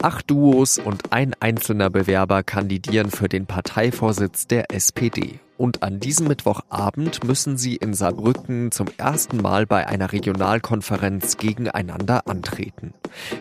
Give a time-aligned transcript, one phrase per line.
[0.00, 5.40] Acht Duos und ein einzelner Bewerber kandidieren für den Parteivorsitz der SPD.
[5.56, 12.28] Und an diesem Mittwochabend müssen sie in Saarbrücken zum ersten Mal bei einer Regionalkonferenz gegeneinander
[12.28, 12.94] antreten.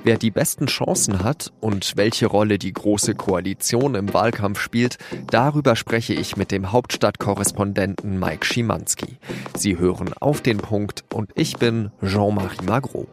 [0.04, 4.98] Wer die besten Chancen hat und welche Rolle die Große Koalition im Wahlkampf spielt,
[5.30, 9.20] darüber spreche ich mit dem Hauptstadtkorrespondenten Mike Schimanski.
[9.56, 13.06] Sie hören auf den Punkt und ich bin Jean-Marie Magro.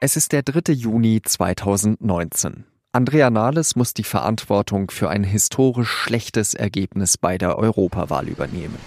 [0.00, 0.74] Es ist der 3.
[0.74, 2.64] Juni 2019.
[2.92, 8.78] Andrea Nahles muss die Verantwortung für ein historisch schlechtes Ergebnis bei der Europawahl übernehmen.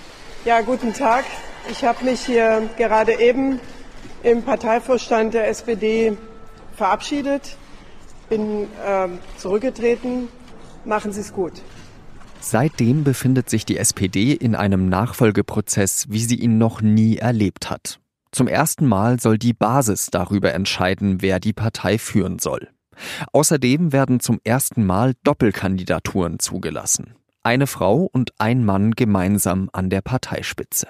[0.45, 1.25] Ja, guten Tag.
[1.69, 3.59] Ich habe mich hier gerade eben
[4.23, 6.15] im Parteivorstand der SPD
[6.77, 7.57] verabschiedet,
[8.29, 10.29] bin äh, zurückgetreten.
[10.85, 11.61] Machen Sie es gut.
[12.39, 18.00] Seitdem befindet sich die SPD in einem Nachfolgeprozess, wie sie ihn noch nie erlebt hat.
[18.31, 22.69] Zum ersten Mal soll die Basis darüber entscheiden, wer die Partei führen soll.
[23.33, 27.15] Außerdem werden zum ersten Mal Doppelkandidaturen zugelassen.
[27.43, 30.87] Eine Frau und ein Mann gemeinsam an der Parteispitze.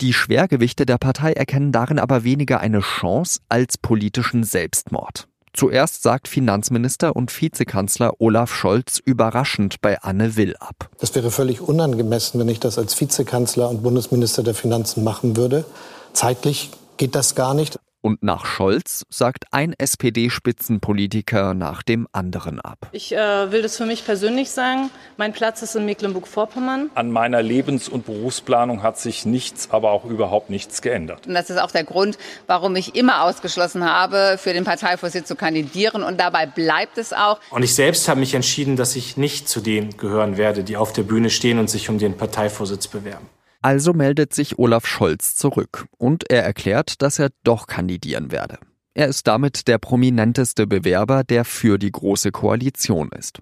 [0.00, 5.26] Die Schwergewichte der Partei erkennen darin aber weniger eine Chance als politischen Selbstmord.
[5.52, 10.88] Zuerst sagt Finanzminister und Vizekanzler Olaf Scholz überraschend bei Anne Will ab.
[11.00, 15.64] Das wäre völlig unangemessen, wenn ich das als Vizekanzler und Bundesminister der Finanzen machen würde.
[16.12, 17.78] Zeitlich geht das gar nicht.
[18.02, 22.88] Und nach Scholz sagt ein SPD-Spitzenpolitiker nach dem anderen ab.
[22.92, 24.90] Ich äh, will das für mich persönlich sagen.
[25.18, 26.90] Mein Platz ist in Mecklenburg-Vorpommern.
[26.94, 31.26] An meiner Lebens- und Berufsplanung hat sich nichts, aber auch überhaupt nichts geändert.
[31.26, 32.16] Und das ist auch der Grund,
[32.46, 36.02] warum ich immer ausgeschlossen habe, für den Parteivorsitz zu kandidieren.
[36.02, 37.38] Und dabei bleibt es auch.
[37.50, 40.94] Und ich selbst habe mich entschieden, dass ich nicht zu denen gehören werde, die auf
[40.94, 43.28] der Bühne stehen und sich um den Parteivorsitz bewerben.
[43.62, 48.58] Also meldet sich Olaf Scholz zurück und er erklärt, dass er doch kandidieren werde.
[48.94, 53.40] Er ist damit der prominenteste Bewerber, der für die Große Koalition ist.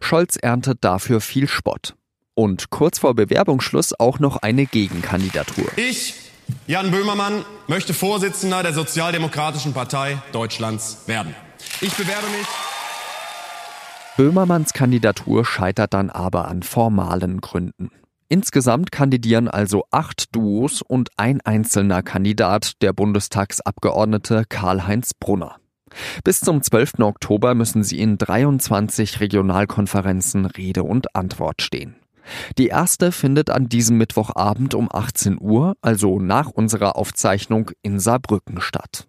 [0.00, 1.94] Scholz erntet dafür viel Spott.
[2.34, 5.66] Und kurz vor Bewerbungsschluss auch noch eine Gegenkandidatur.
[5.76, 6.14] Ich,
[6.66, 11.34] Jan Böhmermann, möchte Vorsitzender der Sozialdemokratischen Partei Deutschlands werden.
[11.80, 12.46] Ich bewerbe mich.
[14.16, 17.90] Böhmermanns Kandidatur scheitert dann aber an formalen Gründen.
[18.28, 25.56] Insgesamt kandidieren also acht Duos und ein einzelner Kandidat, der Bundestagsabgeordnete Karl-Heinz Brunner.
[26.24, 26.98] Bis zum 12.
[27.00, 31.96] Oktober müssen sie in 23 Regionalkonferenzen Rede und Antwort stehen.
[32.58, 38.60] Die erste findet an diesem Mittwochabend um 18 Uhr, also nach unserer Aufzeichnung, in Saarbrücken
[38.60, 39.06] statt.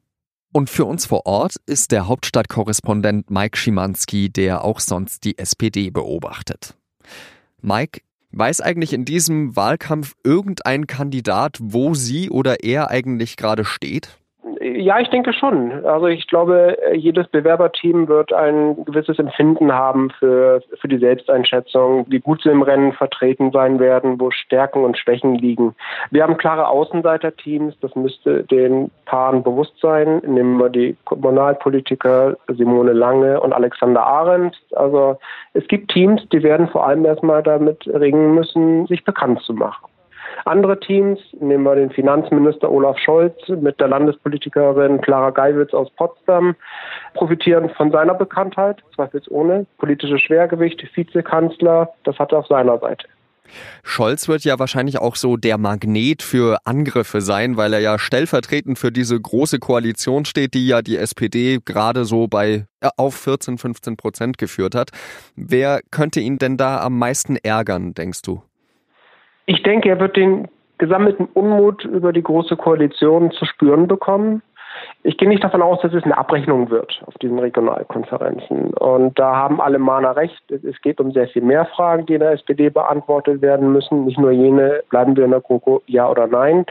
[0.54, 5.90] Und für uns vor Ort ist der Hauptstadtkorrespondent Mike Schimanski, der auch sonst die SPD
[5.90, 6.76] beobachtet.
[7.62, 8.02] Mike,
[8.32, 14.20] Weiß eigentlich in diesem Wahlkampf irgendein Kandidat, wo sie oder er eigentlich gerade steht?
[14.76, 15.86] Ja, ich denke schon.
[15.86, 22.20] Also ich glaube, jedes Bewerberteam wird ein gewisses Empfinden haben für, für die Selbsteinschätzung, wie
[22.20, 25.76] gut sie im Rennen vertreten sein werden, wo Stärken und Schwächen liegen.
[26.12, 30.22] Wir haben klare Außenseiterteams, das müsste den Paaren bewusst sein.
[30.26, 34.58] Nehmen wir die Kommunalpolitiker Simone Lange und Alexander Arendt.
[34.76, 35.18] Also
[35.54, 39.88] es gibt Teams, die werden vor allem erstmal damit ringen müssen, sich bekannt zu machen.
[40.46, 46.56] Andere Teams, nehmen wir den Finanzminister Olaf Scholz mit der Landespolitikerin Clara Geiwitz aus Potsdam,
[47.14, 49.66] profitieren von seiner Bekanntheit, zweifelsohne.
[49.78, 53.08] Politische Schwergewicht, Vizekanzler, das hat er auf seiner Seite.
[53.84, 58.78] Scholz wird ja wahrscheinlich auch so der Magnet für Angriffe sein, weil er ja stellvertretend
[58.78, 63.58] für diese große Koalition steht, die ja die SPD gerade so bei äh, auf 14,
[63.58, 64.92] 15 Prozent geführt hat.
[65.36, 68.42] Wer könnte ihn denn da am meisten ärgern, denkst du?
[69.48, 74.44] Ich denke, er wird den gesammelten Unmut über die Große Koalition zu spüren bekommen.
[75.04, 78.74] Ich gehe nicht davon aus, dass es eine Abrechnung wird auf diesen Regionalkonferenzen.
[78.74, 80.44] Und da haben alle Mahner recht.
[80.52, 84.06] Es geht um sehr viel mehr Fragen, die in der SPD beantwortet werden müssen.
[84.06, 86.66] Nicht nur jene, bleiben wir in der GroKo, ja oder nein.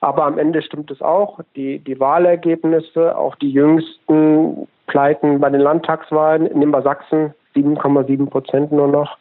[0.00, 1.40] Aber am Ende stimmt es auch.
[1.56, 8.72] Die, die Wahlergebnisse, auch die jüngsten Pleiten bei den Landtagswahlen, nehmen wir Sachsen, 7,7 Prozent
[8.72, 9.16] nur noch,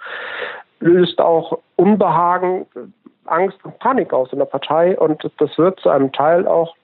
[0.84, 2.66] löst auch Unbehagen,
[3.26, 6.76] Angst und Panik aus in der Partei und das wird zu einem Teil auch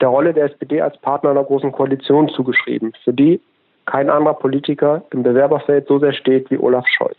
[0.00, 3.40] der Rolle der SPD als Partner einer großen Koalition zugeschrieben, für die
[3.84, 7.16] kein anderer Politiker im Bewerberfeld so sehr steht wie Olaf Scholz.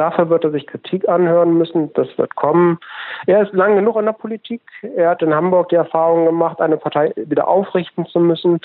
[0.00, 1.92] Dafür wird er sich Kritik anhören müssen.
[1.92, 2.78] Das wird kommen.
[3.26, 4.62] Er ist lang genug in der Politik.
[4.96, 8.60] Er hat in Hamburg die Erfahrung gemacht, eine Partei wieder aufrichten zu müssen.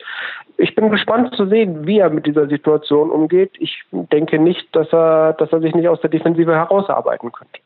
[0.55, 3.51] Ich bin gespannt zu sehen, wie er mit dieser Situation umgeht.
[3.59, 7.59] Ich denke nicht, dass er, dass er sich nicht aus der Defensive herausarbeiten könnte.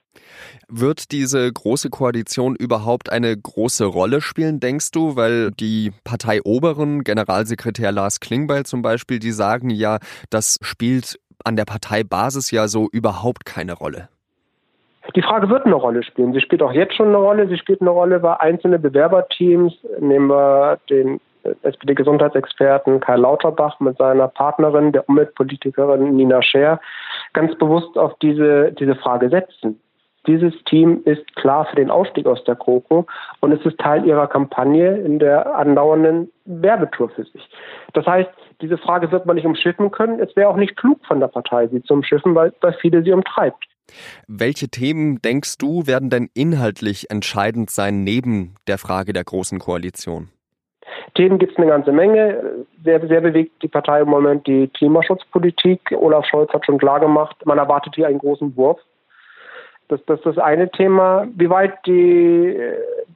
[0.68, 5.16] Wird diese große Koalition überhaupt eine große Rolle spielen, denkst du?
[5.16, 10.00] Weil die Parteioberen, Generalsekretär Lars Klingbeil zum Beispiel, die sagen ja,
[10.32, 14.10] das spielt an der Parteibasis ja so überhaupt keine Rolle.
[15.16, 16.34] Die Frage wird eine Rolle spielen.
[16.34, 17.48] Sie spielt auch jetzt schon eine Rolle.
[17.48, 19.74] Sie spielt eine Rolle bei einzelnen Bewerberteams.
[20.00, 21.20] Nehmen wir den
[21.64, 26.80] SPD-Gesundheitsexperten Karl Lauterbach mit seiner Partnerin, der Umweltpolitikerin Nina Scher,
[27.34, 29.80] ganz bewusst auf diese, diese Frage setzen.
[30.28, 33.06] Dieses Team ist klar für den Ausstieg aus der GroKo
[33.40, 37.50] und es ist Teil ihrer Kampagne in der andauernden Werbetour für sich.
[37.94, 38.30] Das heißt,
[38.62, 40.20] diese Frage wird man nicht umschiffen können.
[40.20, 43.14] Es wäre auch nicht klug von der Partei, sie zu umschiffen, weil, weil viele sie
[43.14, 43.66] umtreibt.
[44.28, 50.30] Welche Themen, denkst du, werden denn inhaltlich entscheidend sein neben der Frage der Großen Koalition?
[51.16, 52.66] Themen gibt es eine ganze Menge.
[52.84, 55.92] Sehr, sehr bewegt die Partei im Moment die Klimaschutzpolitik.
[55.92, 58.80] Olaf Scholz hat schon klar gemacht, man erwartet hier einen großen Wurf
[59.90, 61.28] das, das ist das eine Thema.
[61.36, 62.58] Wie weit die,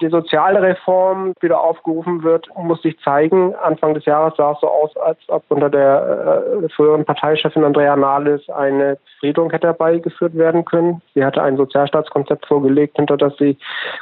[0.02, 3.54] die soziale Reform wieder aufgerufen wird, muss sich zeigen.
[3.56, 7.96] Anfang des Jahres sah es so aus, als ob unter der äh, früheren Parteichefin Andrea
[7.96, 11.02] Nahles eine Friedung hätte herbeigeführt werden können.
[11.14, 13.56] Sie hatte ein Sozialstaatskonzept vorgelegt, hinter das sie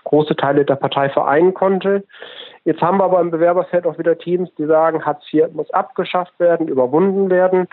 [0.06, 2.04] große Teile der Partei vereinen konnte.
[2.64, 6.40] Jetzt haben wir aber im Bewerberfeld auch wieder Teams, die sagen, Hartz IV muss abgeschafft
[6.40, 7.68] werden, überwunden werden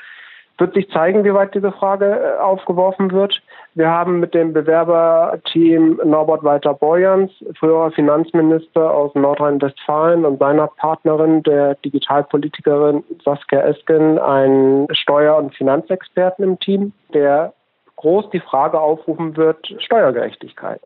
[0.59, 3.41] wird sich zeigen, wie weit diese Frage äh, aufgeworfen wird.
[3.75, 11.43] Wir haben mit dem Bewerberteam Norbert Walter Borjans, früherer Finanzminister aus Nordrhein-Westfalen und seiner Partnerin,
[11.45, 17.53] der Digitalpolitikerin Saskia Esken, einen Steuer- und Finanzexperten im Team, der
[17.97, 20.81] groß die Frage aufrufen wird, Steuergerechtigkeit.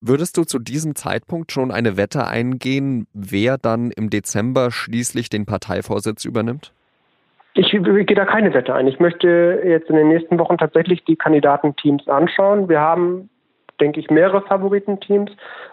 [0.00, 5.46] Würdest du zu diesem Zeitpunkt schon eine Wette eingehen, wer dann im Dezember schließlich den
[5.46, 6.74] Parteivorsitz übernimmt?
[7.56, 8.88] Ich, gehe da keine Wette ein.
[8.88, 12.68] Ich möchte jetzt in den nächsten Wochen tatsächlich die Kandidatenteams anschauen.
[12.68, 13.30] Wir haben,
[13.80, 15.30] denke ich, mehrere Favoritenteams.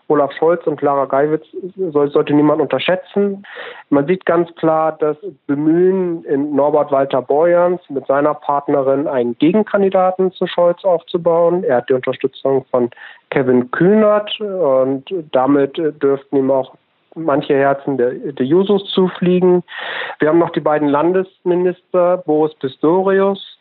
[0.07, 1.45] Olaf Scholz und Clara Geiwitz
[1.75, 3.47] sollte niemand unterschätzen.
[3.89, 5.17] Man sieht ganz klar das
[5.47, 11.63] Bemühen in Norbert Walter Borjans mit seiner Partnerin einen Gegenkandidaten zu Scholz aufzubauen.
[11.63, 12.91] Er hat die Unterstützung von
[13.31, 16.75] Kevin Kühnert und damit dürften ihm auch
[17.15, 19.63] manche Herzen der, der Jusos zufliegen.
[20.19, 23.59] Wir haben noch die beiden Landesminister, Boris Pistorius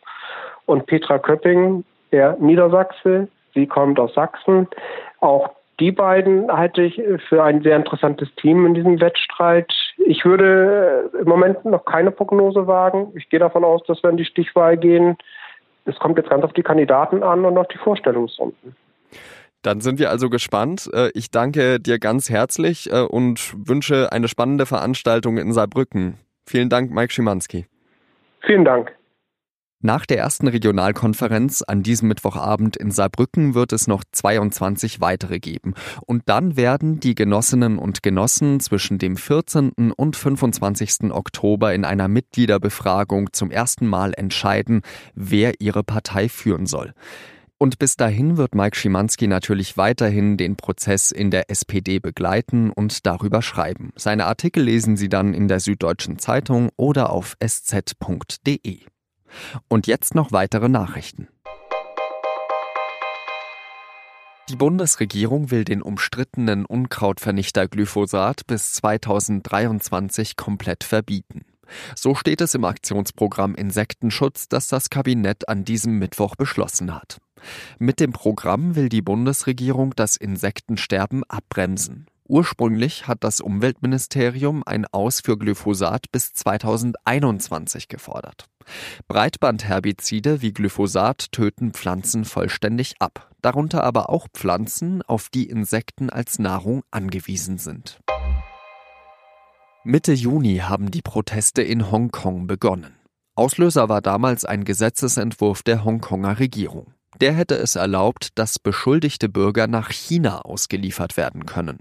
[0.65, 3.27] und Petra Köpping, der Niedersachse.
[3.53, 4.67] Sie kommt aus Sachsen.
[5.19, 5.49] Auch
[5.79, 9.73] die beiden halte ich für ein sehr interessantes Team in diesem Wettstreit.
[10.05, 13.11] Ich würde im Moment noch keine Prognose wagen.
[13.15, 15.17] Ich gehe davon aus, dass wir in die Stichwahl gehen.
[15.85, 18.75] Es kommt jetzt ganz auf die Kandidaten an und auf die Vorstellungsrunden.
[19.61, 20.89] Dann sind wir also gespannt.
[20.93, 26.17] Äh, ich danke dir ganz herzlich äh, und wünsche eine spannende Veranstaltung in Saarbrücken.
[26.45, 27.65] Vielen Dank, Mike Schimanski.
[28.41, 28.91] Vielen Dank.
[29.83, 35.73] Nach der ersten Regionalkonferenz an diesem Mittwochabend in Saarbrücken wird es noch 22 weitere geben.
[36.05, 39.91] Und dann werden die Genossinnen und Genossen zwischen dem 14.
[39.95, 41.11] und 25.
[41.11, 44.83] Oktober in einer Mitgliederbefragung zum ersten Mal entscheiden,
[45.15, 46.93] wer ihre Partei führen soll.
[47.61, 53.05] Und bis dahin wird Mike Schimanski natürlich weiterhin den Prozess in der SPD begleiten und
[53.05, 53.93] darüber schreiben.
[53.95, 58.79] Seine Artikel lesen Sie dann in der Süddeutschen Zeitung oder auf sz.de.
[59.67, 61.27] Und jetzt noch weitere Nachrichten.
[64.49, 71.45] Die Bundesregierung will den umstrittenen Unkrautvernichter Glyphosat bis 2023 komplett verbieten.
[71.95, 77.19] So steht es im Aktionsprogramm Insektenschutz, das das Kabinett an diesem Mittwoch beschlossen hat.
[77.79, 82.07] Mit dem Programm will die Bundesregierung das Insektensterben abbremsen.
[82.31, 88.45] Ursprünglich hat das Umweltministerium ein Aus für Glyphosat bis 2021 gefordert.
[89.09, 96.39] Breitbandherbizide wie Glyphosat töten Pflanzen vollständig ab, darunter aber auch Pflanzen, auf die Insekten als
[96.39, 97.99] Nahrung angewiesen sind.
[99.83, 102.95] Mitte Juni haben die Proteste in Hongkong begonnen.
[103.35, 106.93] Auslöser war damals ein Gesetzesentwurf der Hongkonger Regierung.
[107.19, 111.79] Der hätte es erlaubt, dass beschuldigte Bürger nach China ausgeliefert werden können.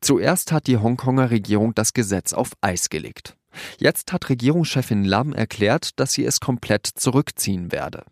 [0.00, 3.36] Zuerst hat die Hongkonger Regierung das Gesetz auf Eis gelegt.
[3.78, 8.04] Jetzt hat Regierungschefin Lam erklärt, dass sie es komplett zurückziehen werde.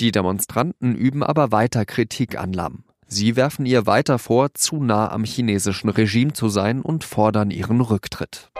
[0.00, 2.84] Die Demonstranten üben aber weiter Kritik an Lam.
[3.06, 7.80] Sie werfen ihr weiter vor, zu nah am chinesischen Regime zu sein und fordern ihren
[7.80, 8.50] Rücktritt.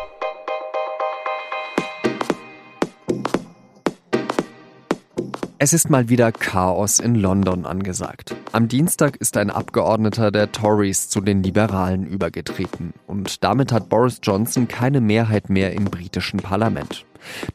[5.62, 8.34] Es ist mal wieder Chaos in London angesagt.
[8.52, 14.20] Am Dienstag ist ein Abgeordneter der Tories zu den Liberalen übergetreten und damit hat Boris
[14.22, 17.04] Johnson keine Mehrheit mehr im britischen Parlament.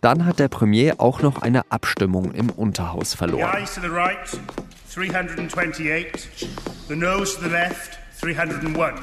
[0.01, 3.65] Dann hat der Premier auch noch eine Abstimmung im Unterhaus verloren.
[3.65, 4.19] The to the right,
[4.93, 6.47] 328.
[6.88, 9.01] The nose to the left, 301.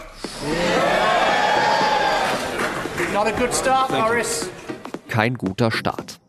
[3.13, 4.49] Not a good start, Boris.
[5.09, 6.22] Kein guter Start.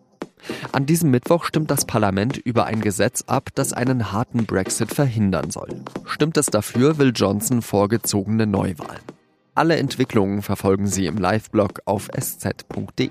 [0.71, 5.51] An diesem Mittwoch stimmt das Parlament über ein Gesetz ab, das einen harten Brexit verhindern
[5.51, 5.69] soll.
[6.05, 9.01] Stimmt es dafür, will Johnson vorgezogene Neuwahlen.
[9.55, 13.09] Alle Entwicklungen verfolgen Sie im Live-Blog auf sz.de.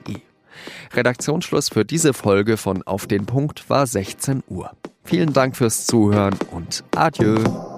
[0.93, 4.73] Redaktionsschluss für diese Folge von Auf den Punkt war 16 Uhr.
[5.05, 7.72] Vielen Dank fürs Zuhören und adieu.